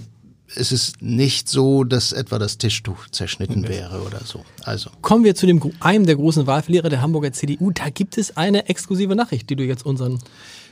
es 0.55 0.73
ist 0.73 1.03
nicht 1.03 1.49
so, 1.49 1.85
dass 1.85 2.13
etwa 2.13 2.39
das 2.39 2.59
Tischtuch 2.59 3.09
zerschnitten 3.11 3.65
okay. 3.65 3.75
wäre 3.75 4.03
oder 4.03 4.21
so. 4.25 4.45
Also. 4.65 4.91
Kommen 5.03 5.25
wir 5.25 5.35
zu 5.35 5.47
dem, 5.47 5.61
einem 5.81 6.07
der 6.07 6.17
großen 6.17 6.47
Wahlverlierer 6.47 6.89
der 6.89 7.03
Hamburger 7.03 7.33
CDU. 7.33 7.71
Da 7.73 7.91
gibt 7.91 8.17
es 8.17 8.37
eine 8.37 8.69
exklusive 8.69 9.17
Nachricht, 9.17 9.51
die 9.51 9.57
du 9.57 9.65
jetzt 9.65 9.85
unseren 9.85 10.19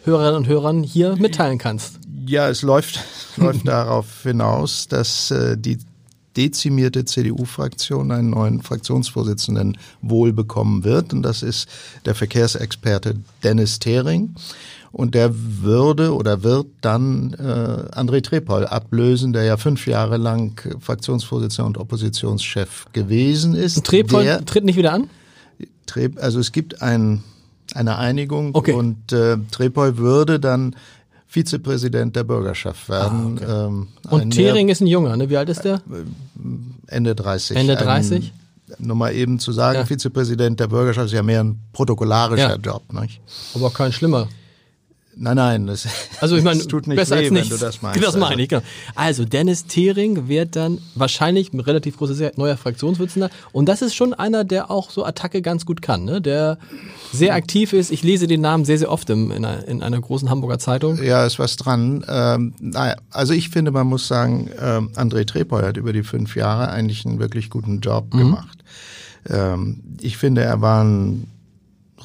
Hörerinnen 0.04 0.36
und 0.36 0.46
Hörern 0.46 0.82
hier 0.82 1.16
mitteilen 1.16 1.58
kannst. 1.58 1.98
Ja, 2.26 2.48
es 2.48 2.62
läuft, 2.62 3.00
läuft 3.36 3.60
darauf 3.66 4.22
hinaus, 4.22 4.86
dass 4.86 5.30
äh, 5.30 5.56
die 5.58 5.78
dezimierte 6.36 7.04
CDU-Fraktion 7.04 8.10
einen 8.10 8.30
neuen 8.30 8.62
Fraktionsvorsitzenden 8.62 9.78
wohl 10.02 10.32
bekommen 10.32 10.84
wird. 10.84 11.12
Und 11.12 11.22
das 11.22 11.42
ist 11.42 11.68
der 12.04 12.14
Verkehrsexperte 12.14 13.16
Dennis 13.42 13.78
Thering. 13.78 14.34
Und 14.94 15.16
der 15.16 15.32
würde 15.34 16.14
oder 16.14 16.44
wird 16.44 16.66
dann 16.80 17.34
äh, 17.34 17.98
André 17.98 18.22
Trepol 18.22 18.64
ablösen, 18.64 19.32
der 19.32 19.42
ja 19.42 19.56
fünf 19.56 19.88
Jahre 19.88 20.18
lang 20.18 20.60
Fraktionsvorsitzender 20.78 21.66
und 21.66 21.78
Oppositionschef 21.78 22.86
gewesen 22.92 23.56
ist. 23.56 23.76
Und 23.76 23.86
Trepol 23.88 24.22
der, 24.22 24.44
tritt 24.44 24.62
nicht 24.62 24.76
wieder 24.76 24.92
an? 24.92 25.10
Also 26.20 26.38
es 26.38 26.52
gibt 26.52 26.80
ein, 26.80 27.24
eine 27.74 27.98
Einigung 27.98 28.54
okay. 28.54 28.72
und 28.72 29.12
äh, 29.12 29.36
Trepol 29.50 29.98
würde 29.98 30.38
dann 30.38 30.76
Vizepräsident 31.26 32.14
der 32.14 32.22
Bürgerschaft 32.22 32.88
werden. 32.88 33.40
Ah, 33.40 33.42
okay. 33.42 33.66
ähm, 33.66 33.88
und 34.10 34.30
Thering 34.30 34.68
ist 34.68 34.80
ein 34.80 34.86
Junger, 34.86 35.16
ne? 35.16 35.28
Wie 35.28 35.36
alt 35.36 35.48
ist 35.48 35.64
der? 35.64 35.82
Ende 36.86 37.16
30. 37.16 37.56
Ende 37.56 37.74
30? 37.74 38.32
Ein, 38.78 38.86
nur 38.86 38.94
mal 38.94 39.12
eben 39.12 39.40
zu 39.40 39.50
sagen, 39.50 39.80
ja. 39.80 39.86
Vizepräsident 39.86 40.60
der 40.60 40.68
Bürgerschaft 40.68 41.06
ist 41.06 41.14
ja 41.14 41.24
mehr 41.24 41.42
ein 41.42 41.58
protokollarischer 41.72 42.50
ja. 42.50 42.56
Job. 42.56 42.84
Nicht? 42.92 43.20
Aber 43.56 43.70
kein 43.70 43.92
schlimmer. 43.92 44.28
Nein, 45.16 45.36
nein, 45.36 45.66
das, 45.66 45.86
also 46.20 46.36
ich 46.36 46.44
meine, 46.44 46.66
tut 46.66 46.86
nicht 46.86 46.96
besser 46.96 47.16
weh, 47.16 47.24
als 47.24 47.30
nichts. 47.30 47.50
wenn 47.50 47.58
du 47.58 47.64
das 47.64 47.82
meinst. 47.82 48.00
Das 48.04 48.16
meine 48.16 48.42
ich, 48.42 48.48
genau. 48.48 48.62
Also 48.94 49.24
Dennis 49.24 49.64
Thering 49.66 50.28
wird 50.28 50.56
dann 50.56 50.78
wahrscheinlich 50.94 51.52
ein 51.52 51.60
relativ 51.60 51.96
großer 51.96 52.32
neuer 52.36 52.56
Fraktionsvorsitzender 52.56 53.30
und 53.52 53.68
das 53.68 53.82
ist 53.82 53.94
schon 53.94 54.12
einer, 54.14 54.44
der 54.44 54.70
auch 54.70 54.90
so 54.90 55.04
Attacke 55.04 55.42
ganz 55.42 55.64
gut 55.64 55.80
kann, 55.80 56.04
ne? 56.04 56.20
der 56.20 56.58
sehr 57.12 57.34
aktiv 57.34 57.72
ist. 57.72 57.90
Ich 57.90 58.02
lese 58.02 58.26
den 58.26 58.40
Namen 58.40 58.64
sehr, 58.64 58.78
sehr 58.78 58.90
oft 58.90 59.08
in, 59.10 59.30
in, 59.30 59.44
einer, 59.44 59.66
in 59.66 59.82
einer 59.82 60.00
großen 60.00 60.28
Hamburger 60.28 60.58
Zeitung. 60.58 61.02
Ja, 61.02 61.24
ist 61.24 61.38
was 61.38 61.56
dran. 61.56 62.04
Ähm, 62.08 62.54
naja, 62.60 62.96
also 63.10 63.32
ich 63.32 63.48
finde, 63.48 63.70
man 63.70 63.86
muss 63.86 64.06
sagen, 64.06 64.50
ähm, 64.60 64.90
André 64.94 65.26
Trepol 65.26 65.62
hat 65.62 65.76
über 65.76 65.92
die 65.92 66.02
fünf 66.02 66.36
Jahre 66.36 66.68
eigentlich 66.68 67.06
einen 67.06 67.18
wirklich 67.18 67.50
guten 67.50 67.80
Job 67.80 68.12
mhm. 68.12 68.18
gemacht. 68.18 68.58
Ähm, 69.28 69.82
ich 70.00 70.16
finde, 70.16 70.42
er 70.42 70.60
war 70.60 70.84
ein 70.84 71.28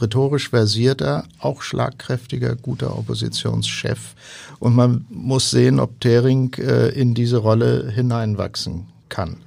rhetorisch 0.01 0.49
versierter, 0.49 1.25
auch 1.39 1.61
schlagkräftiger, 1.61 2.55
guter 2.55 2.97
Oppositionschef. 2.97 4.15
Und 4.59 4.75
man 4.75 5.05
muss 5.09 5.51
sehen, 5.51 5.79
ob 5.79 5.99
Thering 5.99 6.53
äh, 6.57 6.89
in 6.89 7.13
diese 7.13 7.37
Rolle 7.37 7.91
hineinwachsen 7.91 8.87
kann. 9.09 9.37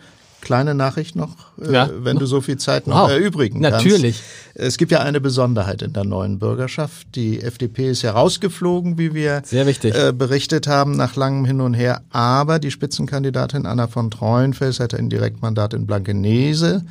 Kleine 0.40 0.75
Nachricht 0.75 1.14
noch, 1.14 1.37
äh, 1.61 1.73
ja, 1.73 1.90
wenn 1.92 2.14
noch? 2.14 2.21
du 2.21 2.26
so 2.26 2.40
viel 2.40 2.56
Zeit 2.56 2.87
noch 2.87 3.02
wow. 3.02 3.11
erübrigen 3.11 3.62
kannst. 3.62 3.85
Natürlich. 3.85 4.21
Es 4.54 4.76
gibt 4.76 4.92
ja 4.92 5.00
eine 5.00 5.21
Besonderheit 5.21 5.82
in 5.82 5.92
der 5.92 6.04
neuen 6.04 6.38
Bürgerschaft. 6.38 7.06
Die 7.14 7.40
FDP 7.40 7.90
ist 7.90 8.02
herausgeflogen, 8.02 8.99
wie 8.99 9.14
wir. 9.14 9.42
Äh, 9.94 10.12
berichtet 10.12 10.66
haben, 10.66 10.97
nach 10.97 11.16
langem 11.16 11.44
Hin 11.44 11.61
und 11.61 11.75
Her. 11.75 12.02
Aber 12.11 12.59
die 12.59 12.71
Spitzenkandidatin 12.71 13.66
Anna 13.66 13.87
von 13.87 14.11
Treuenfels 14.11 14.80
hat 14.80 14.94
ein 14.94 15.09
Direktmandat 15.09 15.75
in 15.75 15.87
Blankenese 15.87 16.85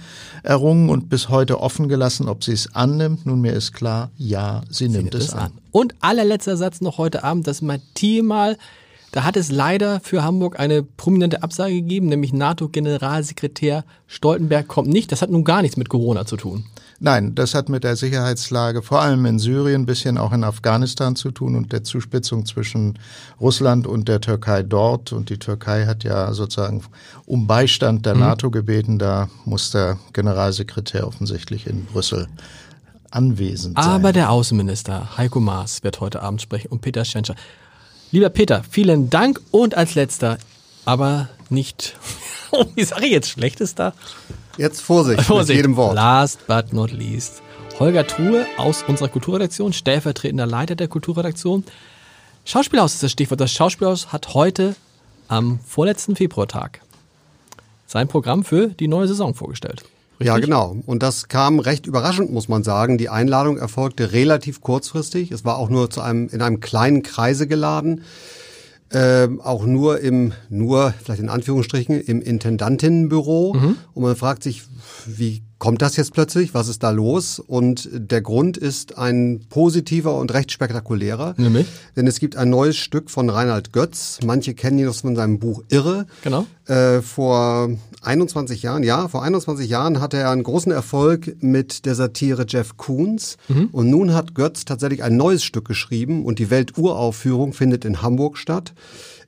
errungen 0.44 0.90
und 0.90 1.10
bis 1.10 1.30
heute 1.30 1.60
offen 1.60 1.88
gelassen, 1.88 2.28
ob 2.28 2.44
sie 2.44 2.54
es 2.54 2.74
annimmt. 2.74 3.26
Nunmehr 3.26 3.54
ist 3.54 3.74
klar, 3.74 4.12
ja, 4.18 4.62
sie, 4.70 4.86
sie 4.86 4.90
nimmt, 4.90 5.14
nimmt, 5.14 5.16
es 5.16 5.34
an. 5.34 5.40
an. 5.40 5.52
Und 5.72 5.96
allerletzter 6.02 6.58
Satz 6.58 6.82
noch 6.82 6.98
heute 6.98 7.24
Abend, 7.24 7.48
dass 7.48 7.62
Matthias 7.62 8.24
mal 8.24 8.58
da 9.12 9.26
hat 9.26 9.36
es 9.36 9.52
leider 9.52 10.00
für 10.00 10.24
Hamburg 10.24 10.58
eine 10.58 10.84
prominente 10.84 11.44
Absage 11.44 11.74
gegeben, 11.74 12.08
nämlich 12.08 12.32
NATO-Generalsekretär 12.32 13.84
Stoltenberg 14.08 14.70
kommt 14.70 14.88
nicht. 14.88 15.12
Das 15.12 15.22
hat 15.22 15.30
nun 15.30 15.44
gar 15.44 15.62
nichts 15.62 15.76
mit 15.76 15.90
Corona 15.90 16.26
zu 16.26 16.38
tun. 16.38 16.64
Nein, 17.04 17.34
das 17.34 17.56
hat 17.56 17.68
mit 17.68 17.84
der 17.84 17.96
Sicherheitslage 17.96 18.84
vor 18.84 19.02
allem 19.02 19.26
in 19.26 19.40
Syrien, 19.40 19.88
bisschen 19.88 20.20
auch 20.20 20.32
in 20.34 20.44
Afghanistan 20.44 21.16
zu 21.16 21.32
tun 21.32 21.56
und 21.56 21.74
der 21.74 21.84
Zuspitzung 21.84 22.46
zwischen 22.46 23.00
Russland 23.40 23.88
und 23.88 24.08
der 24.08 24.22
Türkei 24.22 24.62
dort. 24.62 25.12
Und 25.12 25.32
die 25.32 25.40
Türkei 25.40 25.88
hat 25.88 26.04
ja 26.04 26.32
sozusagen 26.34 26.84
um 27.26 27.48
Beistand 27.48 28.06
der 28.06 28.14
mhm. 28.14 28.20
NATO 28.20 28.52
gebeten. 28.52 29.00
Da 29.00 29.30
muss 29.46 29.72
der 29.72 29.98
Generalsekretär 30.14 31.08
offensichtlich 31.08 31.66
in 31.66 31.86
Brüssel 31.86 32.28
anwesend 33.10 33.82
sein. 33.82 33.92
Aber 33.92 34.14
der 34.14 34.30
Außenminister 34.30 35.18
Heiko 35.18 35.40
Maas 35.40 35.84
wird 35.84 36.02
heute 36.02 36.22
Abend 36.22 36.44
sprechen 36.44 36.68
und 36.68 36.82
Peter 36.82 37.04
Schenscher. 37.04 37.34
Lieber 38.12 38.30
Peter, 38.30 38.64
vielen 38.70 39.10
Dank 39.10 39.42
und 39.50 39.76
als 39.76 39.96
letzter, 39.96 40.38
aber 40.86 41.30
nicht, 41.50 41.98
wie 42.76 42.84
sage 42.84 43.08
ich 43.08 43.12
jetzt, 43.12 43.30
schlechtester? 43.30 43.96
Jetzt 44.58 44.82
Vorsicht, 44.82 45.22
Vorsicht 45.22 45.50
mit 45.50 45.58
jedem 45.58 45.76
Wort. 45.76 45.96
Last 45.96 46.46
but 46.48 46.74
not 46.74 46.92
least. 46.92 47.42
Holger 47.80 48.06
Truhe 48.06 48.46
aus 48.58 48.84
unserer 48.88 49.08
Kulturredaktion, 49.08 49.74
stellvertretender 49.74 50.46
Leiter 50.46 50.76
der 50.76 50.88
Kulturredaktion. 50.88 51.64
Schauspielhaus 52.46 52.94
ist 52.94 53.04
das 53.04 53.12
Stichwort. 53.12 53.40
Das 53.40 53.52
Schauspielhaus 53.52 54.12
hat 54.12 54.34
heute 54.34 54.76
am 55.28 55.60
vorletzten 55.66 56.16
Februartag 56.16 56.82
sein 57.88 58.08
Programm 58.08 58.44
für 58.44 58.68
die 58.68 58.88
neue 58.88 59.08
Saison 59.08 59.34
vorgestellt. 59.34 59.84
Richtig? 60.20 60.28
Ja, 60.28 60.38
genau. 60.38 60.78
Und 60.86 61.02
das 61.02 61.30
kam 61.30 61.60
recht 61.60 61.88
überraschend, 61.88 62.32
muss 62.32 62.48
man 62.48 62.64
sagen. 62.64 62.98
Die 62.98 63.10
Einladung 63.10 63.58
erfolgte 63.58 64.12
relativ 64.12 64.62
kurzfristig. 64.62 65.32
Es 65.32 65.46
war 65.46 65.58
auch 65.58 65.70
nur 65.70 65.90
zu 65.90 66.02
einem, 66.02 66.30
in 66.30 66.42
einem 66.42 66.60
kleinen 66.60 67.02
Kreise 67.02 67.48
geladen. 67.48 68.04
Ähm, 68.94 69.40
auch 69.40 69.66
nur 69.66 70.00
im, 70.02 70.34
nur, 70.50 70.94
vielleicht 71.04 71.22
in 71.22 71.30
Anführungsstrichen, 71.30 72.02
im 72.02 72.22
Intendantinnenbüro. 72.22 73.54
Mhm. 73.54 73.78
Und 73.94 74.04
man 74.04 74.16
fragt 74.16 74.44
sich, 74.44 74.64
wie 75.06 75.44
kommt 75.62 75.84
das 75.84 75.96
jetzt 75.96 76.14
plötzlich? 76.14 76.56
Was 76.56 76.68
ist 76.68 76.82
da 76.82 76.90
los? 76.90 77.38
Und 77.38 77.88
der 77.94 78.22
Grund 78.22 78.58
ist 78.58 78.98
ein 78.98 79.42
positiver 79.48 80.18
und 80.18 80.34
recht 80.34 80.52
spektakulärer. 80.52 81.36
Nämlich? 81.38 81.68
Denn 81.96 82.08
es 82.08 82.20
gibt 82.20 82.36
ein 82.36 82.50
neues 82.50 82.78
Stück 82.78 83.12
von 83.12 83.30
Reinhard 83.30 83.72
Götz. 83.72 84.18
Manche 84.26 84.56
kennen 84.56 84.80
ihn 84.80 84.88
aus 84.88 85.02
von 85.02 85.16
seinem 85.16 85.38
Buch 85.38 85.62
Irre. 85.70 86.08
Genau. 86.24 86.48
Äh, 86.66 87.04
vor 87.04 87.70
21 88.02 88.64
Jahren, 88.64 88.82
ja, 88.82 89.08
vor 89.08 89.22
21 89.22 89.70
Jahren 89.70 90.02
hatte 90.02 90.18
er 90.18 90.32
einen 90.32 90.42
großen 90.42 90.72
Erfolg 90.72 91.44
mit 91.44 91.86
der 91.86 91.94
Satire 91.94 92.48
Jeff 92.50 92.78
Koons. 92.78 93.38
Mhm. 93.48 93.70
Und 93.72 93.88
nun 93.92 94.16
hat 94.16 94.34
Götz 94.34 94.66
tatsächlich 94.66 95.04
ein 95.04 95.16
neues 95.16 95.44
Stück 95.44 95.66
geschrieben 95.66 96.26
und 96.26 96.40
die 96.40 96.50
Welturaufführung 96.50 97.54
findet 97.54 97.86
in 97.86 98.02
Hamburg 98.02 98.40
statt. 98.40 98.74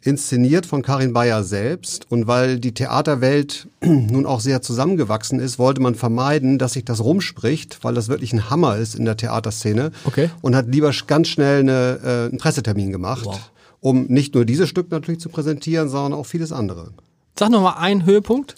Inszeniert 0.04 0.66
von 0.66 0.82
Karin 0.82 1.14
Bayer 1.14 1.44
selbst. 1.44 2.10
Und 2.10 2.28
weil 2.28 2.60
die 2.60 2.74
Theaterwelt 2.74 3.68
nun 3.82 4.26
auch 4.26 4.40
sehr 4.40 4.62
zusammengewachsen 4.62 5.40
ist, 5.40 5.60
wollte 5.60 5.82
man 5.82 5.96
vermeiden, 5.96 6.58
dass 6.58 6.74
sich 6.74 6.86
das 6.86 7.04
rumspricht, 7.04 7.80
weil 7.84 7.94
das 7.94 8.10
wirklich 8.10 8.34
ein 8.34 8.50
Hammer 8.50 8.78
ist 8.78 8.96
in 8.96 9.06
der 9.06 9.18
Theaterszene. 9.18 9.92
Okay. 10.06 10.30
Und 10.42 10.56
hat 10.56 10.68
lieber 10.68 10.92
ganz 11.08 11.30
schnell 11.30 11.62
eine, 11.62 12.00
äh, 12.04 12.30
einen 12.30 12.38
Pressetermin 12.38 12.92
gemacht, 12.92 13.26
wow. 13.26 13.40
um 13.80 14.06
nicht 14.08 14.36
nur 14.36 14.46
dieses 14.46 14.70
Stück 14.70 14.92
natürlich 14.92 15.22
zu 15.22 15.30
präsentieren, 15.30 15.90
sondern 15.90 16.14
auch 16.14 16.26
vieles 16.26 16.52
andere. 16.52 16.92
Sag 17.38 17.50
noch 17.50 17.62
mal 17.62 17.78
einen 17.78 18.06
Höhepunkt. 18.06 18.56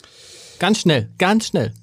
Ganz 0.59 0.79
schnell, 0.79 1.09
ganz 1.17 1.47
schnell. 1.47 1.73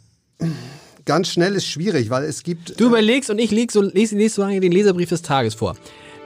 Ganz 1.04 1.28
schnell 1.28 1.54
ist 1.54 1.66
schwierig, 1.66 2.10
weil 2.10 2.24
es 2.24 2.42
gibt. 2.42 2.78
Du 2.80 2.86
überlegst 2.86 3.28
und 3.30 3.38
ich 3.38 3.50
lese 3.50 3.72
so, 3.72 3.82
lese, 3.82 4.16
lese 4.16 4.36
so 4.36 4.42
lange 4.42 4.60
den 4.60 4.72
Leserbrief 4.72 5.08
des 5.08 5.22
Tages 5.22 5.54
vor. 5.54 5.76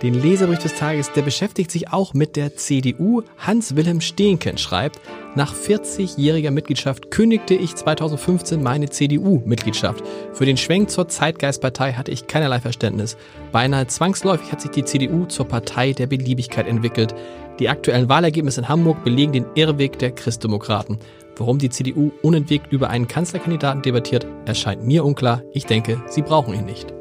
Den 0.03 0.13
Leserbrief 0.13 0.59
des 0.59 0.75
Tages, 0.75 1.11
der 1.13 1.23
beschäftigt 1.23 1.71
sich 1.71 1.91
auch 1.91 2.13
mit 2.13 2.37
der 2.37 2.55
CDU. 2.55 3.23
Hans-Wilhelm 3.39 4.03
Steenken 4.03 4.59
schreibt, 4.59 5.01
nach 5.35 5.55
40-jähriger 5.55 6.51
Mitgliedschaft 6.51 7.11
kündigte 7.11 7.55
ich 7.55 7.75
2015 7.75 8.63
meine 8.63 8.91
CDU-Mitgliedschaft. 8.91 10.05
Für 10.35 10.45
den 10.45 10.59
Schwenk 10.59 10.91
zur 10.91 11.09
Zeitgeistpartei 11.09 11.95
hatte 11.95 12.11
ich 12.11 12.27
keinerlei 12.27 12.61
Verständnis. 12.61 13.17
Beinahe 13.53 13.87
zwangsläufig 13.87 14.53
hat 14.53 14.61
sich 14.61 14.71
die 14.71 14.85
CDU 14.85 15.25
zur 15.25 15.49
Partei 15.49 15.95
der 15.95 16.09
Beliebigkeit 16.09 16.67
entwickelt. 16.67 17.15
Die 17.59 17.71
aktuellen 17.71 18.11
Wahlergebnisse 18.11 18.61
in 18.61 18.69
Hamburg 18.69 19.03
belegen 19.03 19.33
den 19.33 19.47
Irrweg 19.55 19.99
der 19.99 20.11
Christdemokraten. 20.11 20.99
Warum 21.39 21.59
die 21.59 21.71
CDU 21.71 22.13
unentwegt 22.21 22.71
über 22.71 22.91
einen 22.91 23.09
Kanzlerkandidaten 23.09 23.81
debattiert, 23.81 24.27
erscheint 24.45 24.87
mir 24.87 25.07
unklar. 25.07 25.43
Ich 25.55 25.65
denke, 25.65 26.03
sie 26.07 26.21
brauchen 26.21 26.53
ihn 26.53 26.67
nicht. 26.67 26.93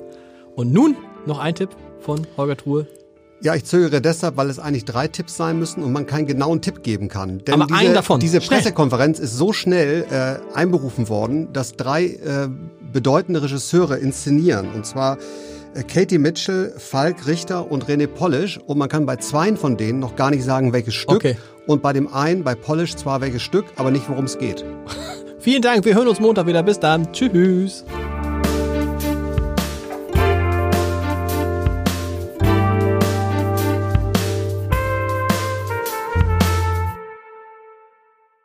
Und 0.55 0.71
nun 0.71 0.95
noch 1.25 1.39
ein 1.39 1.55
Tipp 1.55 1.69
von 2.05 2.25
Holger 2.37 2.55
Truhe? 2.55 2.87
Ja, 3.41 3.53
ich 3.53 3.65
zögere 3.65 3.99
deshalb, 4.01 4.37
weil 4.37 4.49
es 4.49 4.59
eigentlich 4.59 4.85
drei 4.85 5.07
Tipps 5.07 5.35
sein 5.35 5.59
müssen 5.59 5.83
und 5.83 5.91
man 5.91 6.05
keinen 6.05 6.25
genauen 6.25 6.61
Tipp 6.61 6.83
geben 6.83 7.09
kann. 7.09 7.39
Denn 7.39 7.55
Aber 7.55 7.65
diese, 7.65 7.79
einen 7.79 7.93
davon. 7.93 8.19
diese 8.19 8.39
Pressekonferenz 8.39 9.19
ist 9.19 9.35
so 9.35 9.51
schnell 9.51 10.05
äh, 10.09 10.57
einberufen 10.57 11.09
worden, 11.09 11.51
dass 11.51 11.73
drei 11.73 12.05
äh, 12.05 12.47
bedeutende 12.93 13.43
Regisseure 13.43 13.97
inszenieren. 13.97 14.69
Und 14.73 14.85
zwar 14.85 15.17
äh, 15.75 15.83
Katie 15.83 16.17
Mitchell, 16.17 16.73
Falk 16.77 17.27
Richter 17.27 17.69
und 17.69 17.85
René 17.85 18.07
Polish. 18.07 18.57
Und 18.65 18.77
man 18.77 18.87
kann 18.87 19.05
bei 19.05 19.17
zweien 19.17 19.57
von 19.57 19.75
denen 19.75 19.99
noch 19.99 20.15
gar 20.15 20.31
nicht 20.31 20.43
sagen, 20.43 20.71
welches 20.71 20.95
Stück. 20.95 21.17
Okay. 21.17 21.37
Und 21.67 21.81
bei 21.81 21.91
dem 21.91 22.11
einen, 22.11 22.43
bei 22.43 22.55
Polish, 22.55 22.95
zwar 22.95 23.19
welches 23.19 23.41
Stück, 23.41 23.65
aber 23.75 23.91
nicht, 23.91 24.07
worum 24.09 24.25
es 24.25 24.37
geht. 24.37 24.63
Vielen 25.39 25.61
Dank, 25.61 25.83
wir 25.85 25.93
hören 25.93 26.07
uns 26.07 26.19
Montag 26.19 26.47
wieder. 26.47 26.63
Bis 26.63 26.79
dann. 26.79 27.11
Tschüss. 27.11 27.83